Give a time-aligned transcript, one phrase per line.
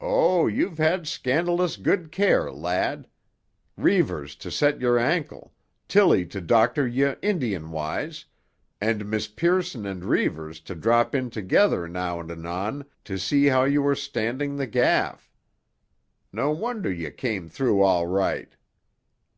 [0.00, 3.06] Oh, you've had scandalous good care, lad;
[3.76, 5.52] Reivers to set your ankle,
[5.88, 8.24] Tilly to doctor ye Indian wise,
[8.80, 13.64] and Miss Pearson and Reivers to drop in together now and anon to see how
[13.64, 15.30] ye were standing the gaff.
[16.32, 18.56] No wonder ye came through all right!"